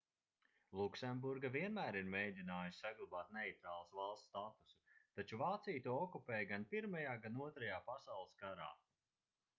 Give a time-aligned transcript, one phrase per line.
[0.77, 4.81] luksemburga vienmēr ir mēģinājusi saglabāt neitrālas valsts statusu
[5.21, 8.75] taču vācija to okupēja gan pirmajā gan otrajā pasaules karā